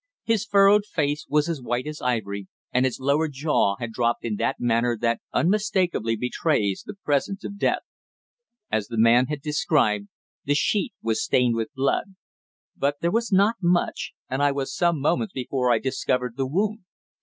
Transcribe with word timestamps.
His 0.23 0.45
furrowed 0.45 0.83
face 0.87 1.27
was 1.29 1.47
as 1.47 1.61
white 1.61 1.85
as 1.85 2.01
ivory, 2.01 2.47
and 2.71 2.85
his 2.85 2.99
lower 2.99 3.27
jaw 3.27 3.75
had 3.75 3.91
dropped 3.91 4.25
in 4.25 4.37
that 4.37 4.55
manner 4.59 4.97
that 4.99 5.21
unmistakably 5.31 6.15
betrays 6.15 6.81
the 6.83 6.95
presence 6.95 7.43
of 7.43 7.59
death. 7.59 7.83
As 8.71 8.87
the 8.87 8.97
man 8.97 9.27
had 9.27 9.43
described, 9.43 10.07
the 10.43 10.55
sheet 10.55 10.95
was 11.03 11.23
stained 11.23 11.53
with 11.53 11.71
blood. 11.75 12.15
But 12.75 12.95
there 13.01 13.11
was 13.11 13.31
not 13.31 13.57
much, 13.61 14.13
and 14.27 14.41
I 14.41 14.51
was 14.51 14.75
some 14.75 14.99
moments 14.99 15.33
before 15.33 15.71
I 15.71 15.77
discovered 15.77 16.35
the 16.35 16.47
wound. 16.47 16.79